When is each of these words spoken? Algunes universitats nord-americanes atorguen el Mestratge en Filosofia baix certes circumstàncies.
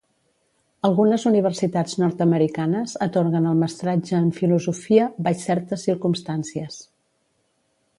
Algunes 0.87 1.25
universitats 1.31 1.99
nord-americanes 2.05 2.97
atorguen 3.09 3.47
el 3.51 3.61
Mestratge 3.65 4.17
en 4.23 4.35
Filosofia 4.41 5.07
baix 5.29 5.49
certes 5.51 5.89
circumstàncies. 5.91 6.85